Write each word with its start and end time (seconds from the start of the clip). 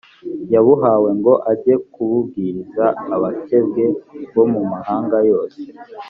yabuhawe 0.53 1.09
ngo 1.19 1.33
ajye 1.51 1.73
kububwiriza 1.91 2.85
abakebwe 3.15 3.85
bo 4.33 4.43
mu 4.51 4.61
mahanga 4.71 5.17
yose 5.29 5.59